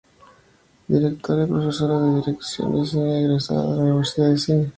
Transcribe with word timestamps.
Directora 0.87 1.43
y 1.43 1.45
profesora 1.47 1.99
de 1.99 2.15
dirección 2.21 2.73
de 2.75 2.87
cine 2.87 3.19
egresada 3.19 3.69
de 3.69 3.75
la 3.77 3.83
Universidad 3.83 4.29
del 4.29 4.39
Cine. 4.39 4.69